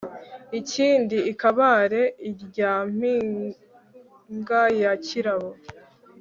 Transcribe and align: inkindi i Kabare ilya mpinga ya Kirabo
inkindi 0.57 1.17
i 1.31 1.33
Kabare 1.41 2.01
ilya 2.29 2.73
mpinga 2.97 4.61
ya 4.81 4.93
Kirabo 5.05 5.49